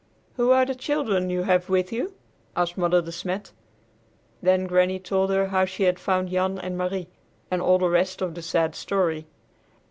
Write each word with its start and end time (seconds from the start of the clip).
"Who 0.35 0.49
are 0.49 0.65
the 0.65 0.73
children 0.73 1.29
you 1.29 1.43
have 1.43 1.69
with 1.69 1.93
you?" 1.93 2.15
asked 2.55 2.75
Mother 2.75 3.03
De 3.03 3.11
Smet. 3.11 3.51
Then 4.41 4.65
Granny 4.65 4.97
told 4.97 5.29
her 5.29 5.49
how 5.49 5.65
she 5.65 5.83
had 5.83 5.99
found 5.99 6.29
Jan 6.29 6.57
and 6.57 6.75
Marie, 6.75 7.07
and 7.51 7.61
all 7.61 7.77
the 7.77 7.87
rest 7.87 8.19
of 8.19 8.33
the 8.33 8.41
sad 8.41 8.73
story. 8.73 9.27